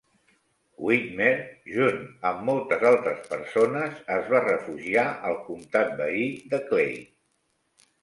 Whitmer, 0.85 1.35
junt 1.75 1.99
amb 2.31 2.41
moltes 2.49 2.87
altres 2.93 3.21
persones, 3.35 4.01
es 4.19 4.35
va 4.35 4.43
refugiar 4.49 5.07
al 5.33 5.41
comtat 5.47 5.97
veí 6.05 6.29
de 6.57 6.67
Clay. 6.69 6.95